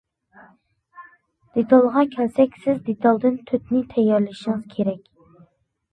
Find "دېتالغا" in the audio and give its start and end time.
1.57-2.03